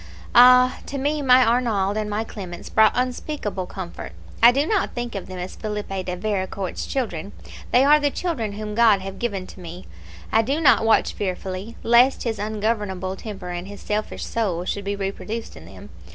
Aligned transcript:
Ah! 0.33 0.79
to 0.87 0.97
me 0.97 1.21
my 1.21 1.45
Arnauld 1.45 1.95
and 1.95 2.09
my 2.09 2.23
Clemence 2.23 2.69
brought 2.69 2.93
unspeakable 2.95 3.67
comfort. 3.67 4.13
I 4.41 4.51
do 4.51 4.65
not 4.65 4.95
think 4.95 5.13
of 5.13 5.27
them 5.27 5.37
as 5.37 5.53
Philippe 5.55 6.01
de 6.01 6.15
Vericourt's 6.17 6.87
children; 6.87 7.33
they 7.71 7.83
are 7.85 7.99
the 7.99 8.09
children 8.09 8.53
whom 8.53 8.73
God 8.73 9.01
have 9.01 9.19
given 9.19 9.45
to 9.45 9.59
me. 9.59 9.85
I 10.31 10.41
do 10.41 10.59
not 10.59 10.83
watch 10.85 11.13
fearfully, 11.13 11.75
lest 11.83 12.23
his 12.23 12.39
ungovernable 12.39 13.15
temper 13.15 13.49
and 13.49 13.67
his 13.67 13.81
selfish 13.81 14.25
soul 14.25 14.65
should 14.65 14.85
be 14.85 14.95
reproduced 14.95 15.55
in 15.55 15.65
them. 15.67 15.91